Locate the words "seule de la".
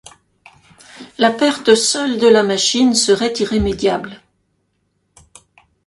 1.75-2.41